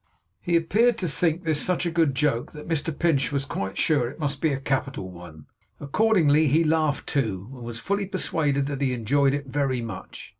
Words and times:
He 0.41 0.55
appeared 0.55 0.97
to 0.97 1.07
think 1.07 1.43
this 1.43 1.61
such 1.61 1.85
a 1.85 1.91
good 1.91 2.15
joke, 2.15 2.53
that 2.53 2.67
Mr 2.67 2.89
Pinch 2.97 3.31
was 3.31 3.45
quite 3.45 3.77
sure 3.77 4.09
it 4.09 4.17
must 4.17 4.41
be 4.41 4.51
a 4.51 4.59
capital 4.59 5.11
one. 5.11 5.45
Accordingly, 5.79 6.47
he 6.47 6.63
laughed 6.63 7.05
too, 7.07 7.51
and 7.53 7.61
was 7.63 7.77
fully 7.79 8.07
persuaded 8.07 8.65
that 8.65 8.81
he 8.81 8.93
enjoyed 8.93 9.35
it 9.35 9.45
very 9.45 9.83
much. 9.83 10.29